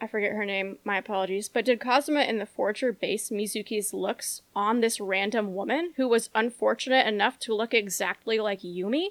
[0.00, 4.42] I forget her name, my apologies, but did Kazuma and the Forger base Mizuki's looks
[4.54, 9.08] on this random woman who was unfortunate enough to look exactly like Yumi?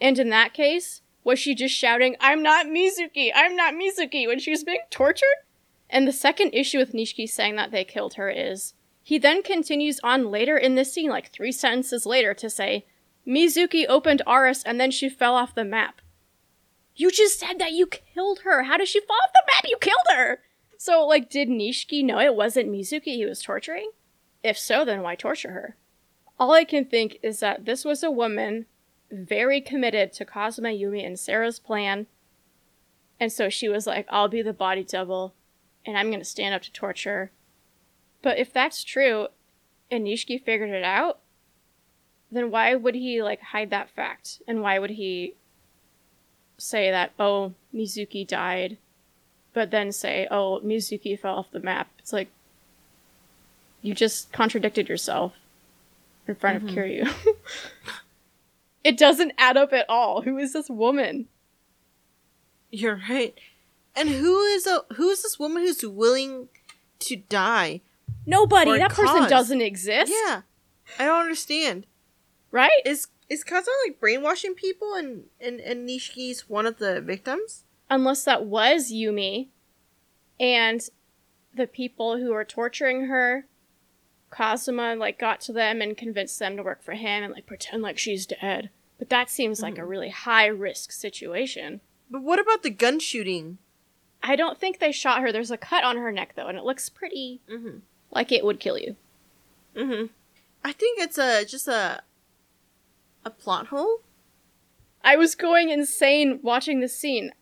[0.00, 4.38] And in that case, was she just shouting, I'm not Mizuki, I'm not Mizuki, when
[4.38, 5.26] she was being tortured?
[5.90, 10.00] And the second issue with Nishiki saying that they killed her is he then continues
[10.02, 12.86] on later in this scene, like three sentences later, to say,
[13.26, 16.00] Mizuki opened Ares and then she fell off the map.
[16.96, 18.62] You just said that you killed her.
[18.62, 19.64] How did she fall off the map?
[19.68, 20.40] You killed her!
[20.78, 23.90] So, like, did Nishiki know it wasn't Mizuki he was torturing?
[24.42, 25.76] If so, then why torture her?
[26.38, 28.64] All I can think is that this was a woman
[29.10, 32.06] very committed to Kazuma Yumi and Sera's plan.
[33.20, 35.34] And so she was like, I'll be the body double
[35.86, 37.30] and I'm going to stand up to torture.
[38.22, 39.28] But if that's true
[39.90, 41.18] and Nishiki figured it out,
[42.30, 44.42] then why would he like hide that fact?
[44.46, 45.34] And why would he
[46.58, 48.76] say that, oh, Mizuki died,
[49.54, 51.88] but then say, oh, Mizuki fell off the map?
[51.98, 52.28] It's like,
[53.80, 55.32] you just contradicted yourself
[56.26, 56.68] in front Mhm.
[56.68, 57.34] of Kiryu.
[58.88, 60.22] it doesn't add up at all.
[60.22, 61.26] Who is this woman?
[62.70, 63.34] You're right.
[63.94, 66.48] And who is a who is this woman who's willing
[67.00, 67.80] to die?
[68.26, 68.78] Nobody.
[68.78, 70.12] That person doesn't exist.
[70.12, 70.42] Yeah,
[70.98, 71.86] I don't understand.
[72.50, 72.80] Right?
[72.84, 77.64] Is is Kazama like brainwashing people and and and Nishiki's one of the victims?
[77.90, 79.48] unless that was Yumi
[80.38, 80.80] and
[81.54, 83.46] the people who were torturing her
[84.30, 87.82] Kazuma like got to them and convinced them to work for him and like pretend
[87.82, 89.88] like she's dead But that seems like a Mhm.
[89.88, 91.80] really high risk situation.
[92.10, 93.58] But what about the gun shooting?
[94.22, 95.30] I don't think they shot her.
[95.30, 97.78] There's a cut on her neck though, and it looks pretty Mm-hmm.
[98.10, 98.96] like it would kill you.
[99.76, 100.06] Mm-hmm.
[100.64, 102.02] I think it's a just a
[103.24, 104.00] a plot hole.
[105.04, 107.32] I was going insane watching this scene.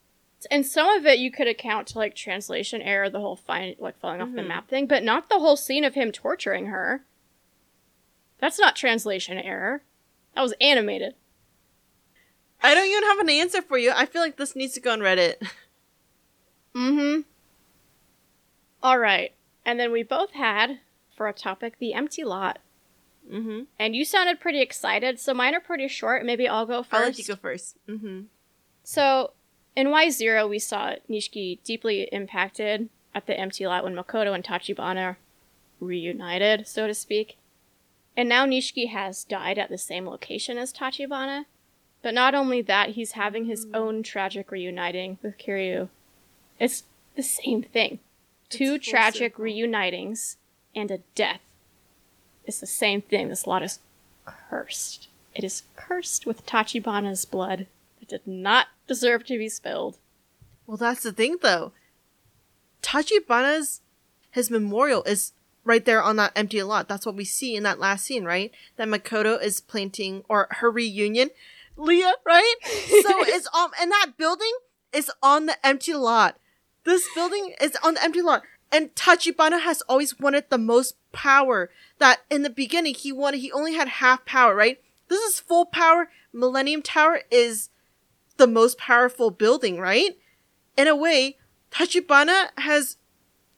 [0.50, 3.98] And some of it you could account to like translation error, the whole fine like
[3.98, 4.48] falling off the Mhm.
[4.48, 7.04] map thing, but not the whole scene of him torturing her.
[8.38, 9.82] That's not translation error.
[10.34, 11.14] That was animated.
[12.62, 13.92] I don't even have an answer for you.
[13.94, 15.36] I feel like this needs to go on Reddit.
[16.76, 17.22] Mm-hmm.
[18.82, 19.32] All right.
[19.64, 20.80] And then we both had,
[21.16, 22.58] for a topic, the empty lot.
[23.32, 23.62] Mm-hmm.
[23.78, 26.24] And you sounded pretty excited, so mine are pretty short.
[26.24, 28.20] Maybe I'll go 1st I'll let you go 1st Mm-hmm.
[28.84, 29.32] So,
[29.74, 35.16] in Y0, we saw Nishiki deeply impacted at the empty lot when Makoto and Tachibana
[35.80, 37.38] reunited, so to speak.
[38.16, 41.46] And now Nishiki has died at the same location as Tachibana.
[42.02, 45.88] But not only that, he's having his own tragic reuniting with Kiryu.
[46.61, 46.85] It's
[47.16, 47.98] the same thing.
[48.48, 49.44] Two It's full tragic circle.
[49.46, 50.37] reunitings
[50.74, 51.40] and a death.
[52.44, 53.28] It's the same thing.
[53.28, 53.80] This lot is
[54.24, 55.09] cursed.
[55.35, 57.66] It is cursed with Tachibana's blood.
[57.98, 59.98] that did not deserve to be spilled.
[60.66, 61.72] Well, that's the thing, though.
[62.82, 63.80] Tachibana's
[64.30, 65.32] his memorial is
[65.64, 66.88] right there on that empty lot.
[66.88, 68.52] That's what we see in that last scene, right?
[68.76, 71.30] That Makoto is planting or her reunion.
[71.76, 72.54] Leah, right?
[72.64, 72.70] So
[73.26, 74.52] it's um and that building
[74.92, 76.38] is on the empty lot.
[76.84, 78.42] This building is on the empty lot.
[78.72, 81.70] And Tachibana has always wanted the most power.
[81.98, 84.78] That in the beginning he wanted he only had half power, right?
[85.08, 86.08] This is full power.
[86.32, 87.70] Millennium Tower is
[88.36, 90.18] the most powerful building, right?
[90.76, 91.38] In a way,
[91.70, 92.96] Tachibana has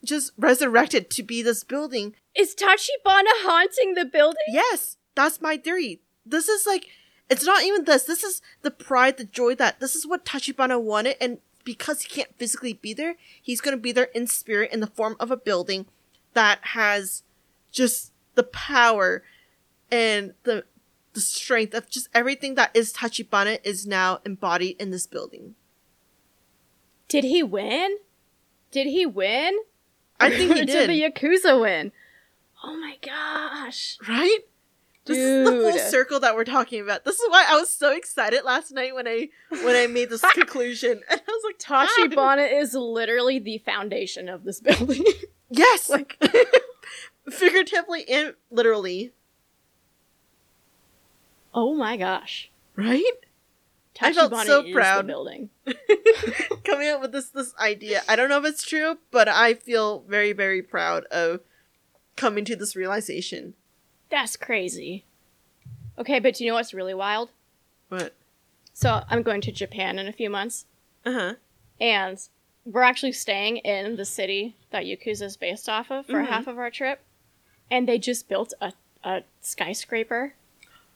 [0.05, 2.15] just resurrected to be this building.
[2.37, 4.37] Is Tachibana haunting the building?
[4.49, 6.01] Yes, that's my theory.
[6.25, 6.87] This is like,
[7.31, 8.05] it's not even this.
[8.05, 11.17] This is the pride, the joy that this is what Tachibana wanted.
[11.21, 14.81] And because he can't physically be there, he's going to be there in spirit in
[14.81, 15.87] the form of a building
[16.35, 17.23] that has
[17.71, 19.23] just the power
[19.91, 20.65] and the
[21.15, 25.55] the strength of just everything that is Tachibana is now embodied in this building.
[27.09, 27.97] Did he win?
[28.71, 29.59] Did he win?
[30.21, 30.87] I think he did.
[30.87, 31.93] Did the Yakuza win?
[32.63, 33.99] Oh my gosh.
[34.07, 34.41] Right?
[35.09, 37.05] This is the full circle that we're talking about.
[37.05, 40.21] This is why I was so excited last night when I when I made this
[40.35, 41.03] conclusion.
[41.11, 45.05] And I was like, Tashi Tachibana is literally the foundation of this building.
[45.51, 46.19] Yes, like
[47.31, 49.13] figuratively and literally,
[51.55, 52.51] oh my gosh.
[52.77, 53.03] right?
[54.01, 55.05] I Tachibana felt so is proud.
[55.05, 55.51] the building.
[56.65, 58.03] Coming up with this this idea.
[58.09, 61.41] I don't know if it's true, but I feel very very proud of
[62.15, 63.55] coming to this realization.
[64.11, 65.05] That's crazy.
[65.99, 67.31] Okay, but do you know what's really wild?
[67.89, 68.15] What?
[68.73, 70.65] So I'm going to Japan in a few months,
[71.05, 71.35] Uh huh.
[71.81, 72.19] and
[72.65, 76.27] we're actually staying in the city that Yakuza is based off of for Mhm.
[76.27, 77.01] half of our trip.
[77.71, 78.73] And they just built a,
[79.05, 80.35] a skyscraper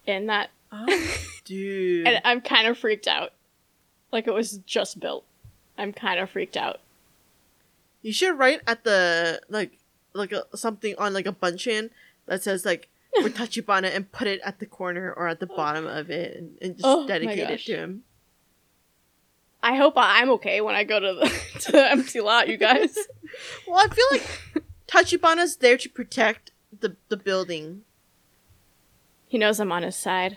[0.07, 0.87] in that Oh,
[1.45, 2.07] dude.
[2.07, 3.33] and I'm kind of freaked out.
[4.13, 5.25] Like it was just built.
[5.77, 6.81] I'm kind of freaked out.
[8.03, 9.79] You should write at the like
[10.13, 11.91] like a, something on like a bunchin
[12.27, 12.89] that says like
[13.21, 16.57] for Tachibana and put it at the corner or at the bottom of it and,
[16.63, 18.03] and just Oh dedicate it to him.
[19.63, 22.97] I hope I'm okay when I go to the to the empty lot, you guys.
[23.67, 27.83] Well, I feel like Tachibana's there to protect the the building.
[29.27, 30.37] he knows I'm on his side.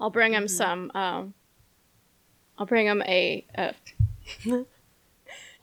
[0.00, 0.50] I'll bring him Mhm.
[0.50, 0.90] some.
[0.92, 1.34] Um,
[2.58, 3.46] I'll bring him a.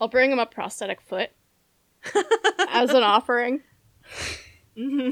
[0.00, 1.30] I'll bring him a prosthetic foot
[2.70, 3.60] as an offering.
[4.74, 5.10] hmm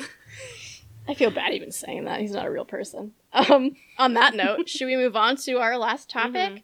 [1.08, 2.20] I feel bad even saying that.
[2.20, 3.12] He's not a real person.
[3.32, 6.52] Um, on that note, should we move on to our last topic?
[6.52, 6.62] Mhm.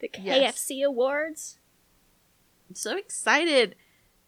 [0.00, 0.56] The Yes.
[0.68, 1.58] KFC Awards.
[2.68, 3.76] I'm so excited.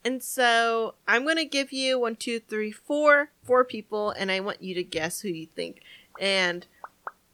[0.04, 4.62] And so I'm gonna give you one, two, three, four, four people, and I want
[4.62, 5.80] you to guess who you think.
[6.20, 6.66] And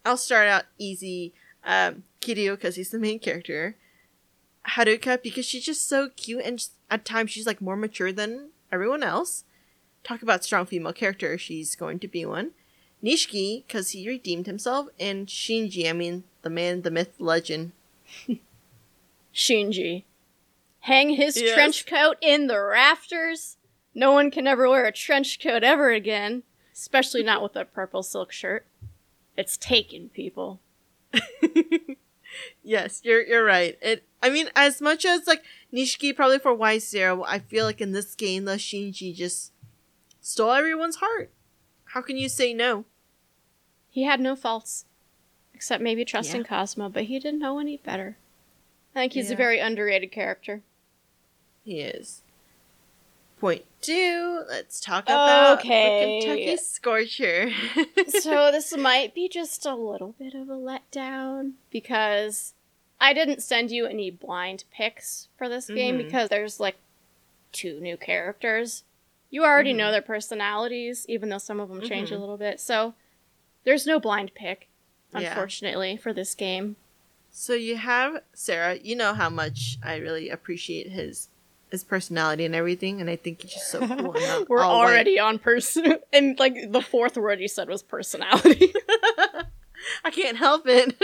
[0.07, 1.35] I'll start out easy.
[1.65, 3.77] Um, Kiryu because he's the main character.
[4.71, 9.03] Haruka because she's just so cute, and at times she's like more mature than everyone
[9.03, 9.45] else.
[10.05, 11.39] Talk about strong female character.
[11.39, 12.51] She's going to be one.
[13.03, 15.89] Nishiki because he redeemed himself, and Shinji.
[15.89, 17.73] I mean, the man, the myth, legend.
[19.35, 20.05] Shinji.
[20.81, 21.55] Hang his Yes.
[21.55, 23.57] trench coat in the rafters.
[23.95, 26.43] No one can ever wear a trench coat ever again,
[26.73, 28.67] especially not with a purple silk shirt.
[29.37, 30.61] It's taken, people.
[32.63, 33.79] yes, you're you're right.
[33.81, 35.43] It I mean, as much as like
[35.73, 39.52] Nishiki probably for Y Zero, I feel like in this game the Shinji just
[40.23, 41.31] stole everyone's heart.
[41.87, 42.87] How can you say no?
[43.91, 44.87] He had no faults,
[45.53, 46.47] except maybe trusting Yeah.
[46.47, 48.17] Cosmo, but he didn't know any better.
[48.95, 50.63] I think he's a very underrated character.
[51.65, 52.23] He is.
[53.41, 54.45] Point two.
[54.49, 56.21] Let's talk about Okay.
[56.21, 57.51] the Kentucky Scorcher.
[58.21, 62.55] so this might be just a little bit of a letdown because
[63.01, 66.05] I didn't send you any blind picks for this game Mhm.
[66.05, 66.77] because there's like
[67.51, 68.85] two new characters.
[69.33, 69.77] You already Mhm.
[69.79, 72.21] know their personalities, even though some of them change a Mhm.
[72.21, 72.61] little bit.
[72.61, 72.95] So
[73.65, 74.69] there's no blind pick,
[75.13, 75.21] Yeah.
[75.31, 76.77] unfortunately, for this game.
[77.31, 78.77] So you have Sera.
[78.77, 81.29] You know how much I really appreciate his
[81.71, 84.15] his personality and everything, and I think he's just so cool.
[84.47, 88.75] We're already on person, and like the fourth word you said was personality.
[90.05, 90.95] I can't help it.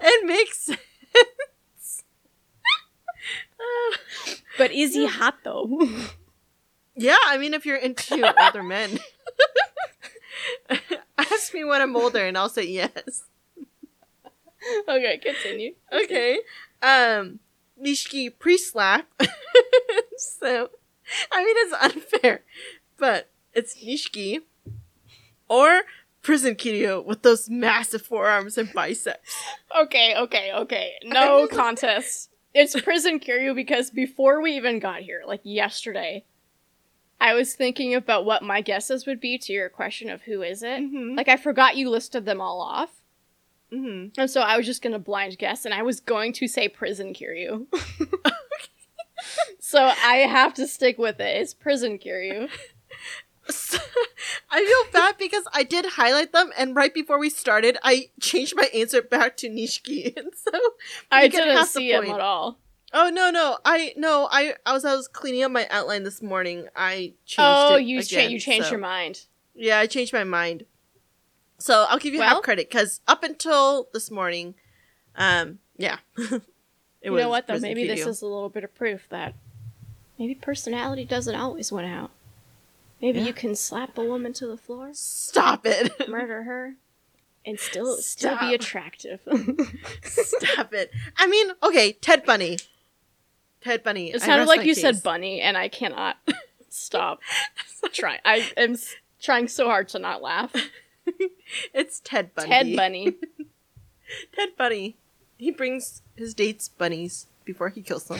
[0.00, 0.78] it makes sense.
[3.60, 4.32] Uh,
[4.62, 5.88] but is he hot though?
[6.94, 9.00] yeah, I mean, if you're into older men,
[11.18, 13.24] ask me when I'm older, and I'll say yes.
[14.88, 15.74] okay, continue.
[15.92, 16.38] Okay.
[16.80, 17.40] Um,
[17.84, 19.08] Nishiki pre-slap.
[20.16, 20.70] so,
[21.32, 22.44] I mean, it's unfair,
[22.98, 24.42] but it's Nishiki
[25.48, 25.82] or
[26.22, 29.34] Prison Kiryu with those massive forearms and biceps.
[29.76, 30.92] Okay, okay, okay.
[31.02, 32.31] No contest.
[32.54, 36.24] It's Prison Kiryu because before we even got here, like yesterday,
[37.20, 40.62] I was thinking about what my guesses would be to your question of who is
[40.62, 40.80] it.
[40.80, 41.16] Mm-hmm.
[41.16, 42.90] Like I forgot you listed them all off.
[43.72, 44.20] Mm-hmm.
[44.20, 47.14] And so I was just gonna blind guess and I was going to say Prison
[47.14, 47.66] Kiryu.
[49.58, 51.40] so I have to stick with it.
[51.40, 52.48] It's Prison Kiryu.
[54.50, 58.54] I feel bad because I did highlight them, and right before we started, I changed
[58.56, 60.58] my answer back to Nishiki, and so
[61.10, 62.58] I didn't see him at all.
[62.92, 66.22] oh no no I no I I was I was cleaning up my outline this
[66.22, 66.68] morning.
[66.76, 69.22] I changed Oh, it you again, cha- you changed so- your mind.
[69.54, 70.64] Yeah, I changed my mind.
[71.58, 74.54] So I'll give you Well- half credit because up until this morning,
[75.16, 76.42] um, yeah, it
[77.02, 77.58] you know what though?
[77.58, 79.34] Maybe this is a little bit of proof that
[80.18, 82.10] maybe personality doesn't always win out.
[83.02, 83.26] Maybe Yeah.
[83.26, 85.92] you can slap a woman to the floor, Stop it!
[86.08, 86.76] murder her,
[87.44, 89.20] and still still be attractive.
[90.04, 90.90] Stop it!
[91.16, 92.58] I mean, okay, Ted Bunny.
[93.60, 94.12] Ted Bunny.
[94.12, 94.80] it sounded like you case.
[94.80, 96.16] said bunny, and I cannot
[96.68, 97.20] stop
[97.92, 98.18] trying.
[98.24, 100.52] I am s- trying so hard to not laugh.
[101.74, 102.50] It's Ted Bundy.
[102.50, 103.14] Ted Bunny.
[104.34, 104.96] Ted Bunny.
[105.38, 108.18] He brings his dates bunnies before he kills them.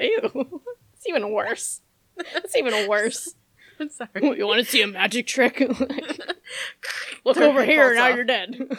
[0.00, 0.60] Ew.
[0.94, 1.80] It's even worse.
[2.18, 3.34] It's even worse.
[3.82, 4.10] I'm sorry.
[4.38, 5.58] You want to see a magic trick?
[7.24, 8.14] Look over here, now off.
[8.14, 8.56] you're dead.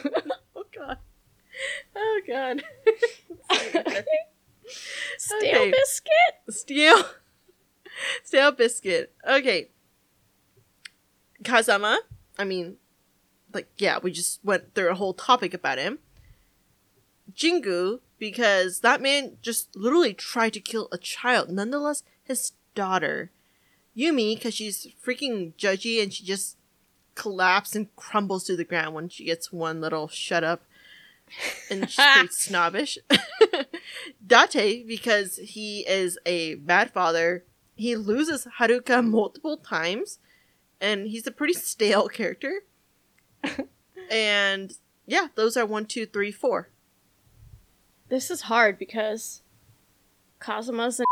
[0.56, 0.97] Oh god.
[1.95, 2.64] Oh god.
[5.18, 5.72] Stale Okay.
[5.72, 6.34] biscuit.
[6.49, 7.04] Stale.
[8.24, 9.14] Stale biscuit.
[9.28, 9.70] Okay.
[11.43, 11.97] Kazama.
[12.38, 12.78] I mean,
[13.54, 15.99] like, yeah, we just went through a whole topic about him.
[17.34, 23.32] Jingu, because that man just literally tried to kill a child, nonetheless, his daughter.
[23.98, 26.58] Yumi, because she's freaking judgy and she just
[27.16, 30.64] collapses and crumbles to the ground when she gets one little shut up.
[31.70, 32.98] And she's snobbish.
[34.26, 40.20] Date, because he is a bad father, he loses Haruka multiple times,
[40.80, 42.64] and he's a pretty stale character.
[44.12, 44.74] and
[45.06, 46.70] yeah, those are one, two, three, four.
[48.10, 49.42] This is hard because
[50.39, 51.06] Kazama's an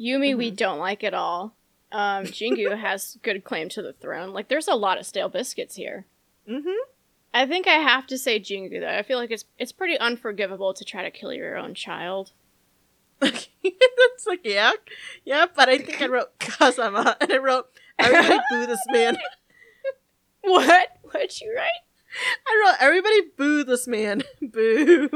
[0.00, 1.54] Yumi we don't like at all.
[1.92, 4.32] Um, Jingu has good claim to the throne.
[4.32, 6.06] Like there's a lot of stale biscuits here.
[6.48, 6.70] Mm-hmm.
[7.32, 8.88] I think I have to say Jingu though.
[8.88, 12.32] I feel like it's it's pretty unforgivable to try to kill your own child.
[13.20, 14.72] That's like yeah,
[15.24, 15.46] yeah.
[15.54, 17.66] But I think I wrote Kazama, and I wrote
[17.98, 19.16] everybody boo this man.
[20.42, 20.88] What?
[21.02, 21.70] What'd you write?
[22.46, 24.22] I wrote everybody boo this man.
[24.42, 25.08] boo.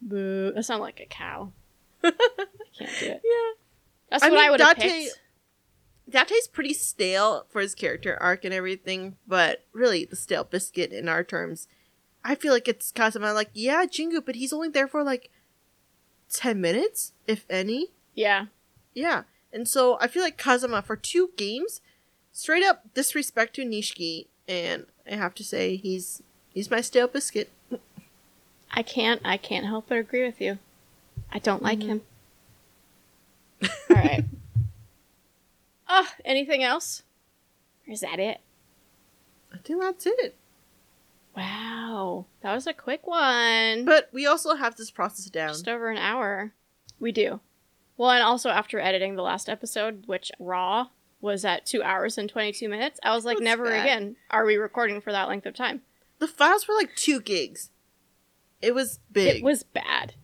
[0.00, 0.52] Boo.
[0.52, 1.52] That sounds like a cow.
[2.02, 2.12] I
[2.76, 3.22] can't do it.
[3.22, 3.59] Yeah.
[4.10, 5.12] That's I what I mean, would have Date-
[6.10, 6.28] picked.
[6.28, 11.08] Date's pretty stale for his character arc and everything, but really the stale biscuit in
[11.08, 11.68] our terms.
[12.24, 15.30] I feel like it's Kazama like, yeah, Jingu, but he's only there for like
[16.28, 17.88] ten minutes, if any.
[18.14, 18.46] Yeah.
[18.92, 19.22] Yeah.
[19.52, 21.80] And so I feel like Kazama for two games,
[22.32, 27.50] straight up disrespect to Nishiki, and I have to say he's he's my stale biscuit.
[28.72, 30.58] I can't I can't help but agree with you.
[31.32, 31.86] I don't like Mhm.
[31.86, 32.02] him.
[33.62, 34.24] All right.
[35.88, 37.02] Oh, anything else?
[37.86, 38.40] Or is that it?
[39.52, 40.36] I think that's it.
[41.36, 42.26] Wow.
[42.42, 43.84] That was a quick one.
[43.84, 45.48] But we also have this process down.
[45.48, 46.52] Just over an hour.
[46.98, 47.40] We do.
[47.96, 50.88] Well, and also after editing the last episode, which raw,
[51.20, 52.98] was at two hours and 22 minutes.
[53.02, 53.84] I was like, That's never bad.
[53.84, 55.82] again are we recording for that length of time.
[56.18, 57.70] The files were like two gigs.
[58.62, 59.36] It was big.
[59.36, 60.14] It was bad.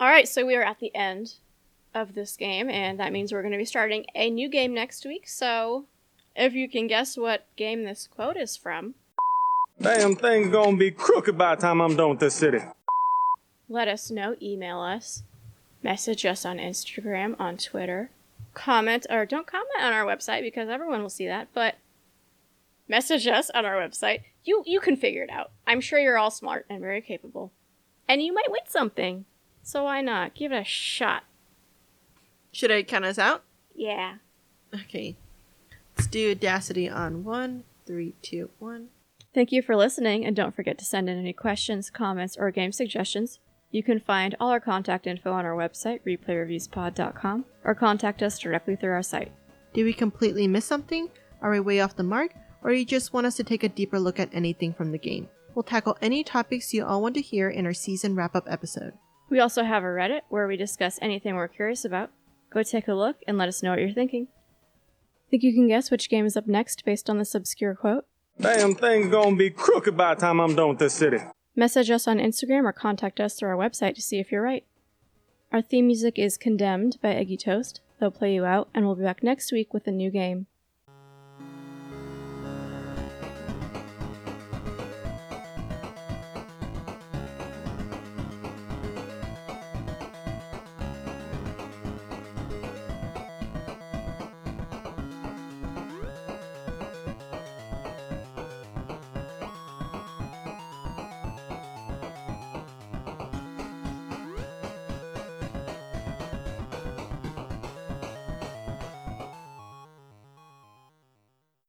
[0.00, 1.34] All right, so we are at the end
[2.00, 5.04] of this game, and that means we're going to be starting a new game next
[5.04, 5.28] week.
[5.28, 5.84] So,
[6.36, 8.94] if you can guess what game this quote is from,
[9.80, 12.58] Damn thing's gonna be crooked by the time I'm done with this city.
[13.68, 14.34] let us know.
[14.42, 15.22] Email us,
[15.82, 18.10] message us on Instagram, on Twitter,
[18.54, 21.76] comment, or don't comment on our website because everyone will see that, but
[22.88, 24.22] message us on our website.
[24.44, 25.52] You you can figure it out.
[25.66, 27.52] I'm sure you're all smart and very capable.
[28.08, 29.26] And you might win something.
[29.62, 30.34] So why not?
[30.34, 31.22] Give it a shot.
[32.52, 33.44] Should I count us out?
[33.74, 34.16] Yeah.
[34.74, 35.16] Okay.
[35.96, 38.88] Let's do Audacity on one, three, two, one.
[39.34, 42.72] Thank you for listening, and don't forget to send in any questions, comments, or game
[42.72, 43.38] suggestions.
[43.70, 48.76] You can find all our contact info on our website, replayreviewspod.com, or contact us directly
[48.76, 49.32] through our site.
[49.74, 51.10] Did we completely miss something?
[51.42, 52.32] Are we way off the mark?
[52.62, 55.28] Or you just want us to take a deeper look at anything from the game?
[55.54, 58.94] We'll tackle any topics you all want to hear in our season wrap up episode.
[59.30, 62.10] We also have a Reddit where we discuss anything we're curious about.
[62.50, 64.28] Go take a look and let us know what you're thinking.
[65.30, 68.06] Think you can guess which game is up next based on this obscure quote?
[68.40, 71.18] Damn thing's gonna be crooked by the time I'm done with this city.
[71.56, 74.64] Message us on Instagram or contact us through our website to see if you're right.
[75.52, 77.80] Our theme music is Condemned by Eggy Toast.
[77.98, 80.46] They'll play you out, and we'll be back next week with a new game.